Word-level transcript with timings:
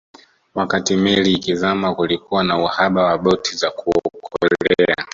Wakati 0.55 0.95
meli 0.97 1.33
ikizama 1.33 1.95
kulikuwa 1.95 2.43
na 2.43 2.57
uhaba 2.57 3.03
wa 3.03 3.17
boti 3.17 3.55
za 3.55 3.71
kuokolea 3.71 5.05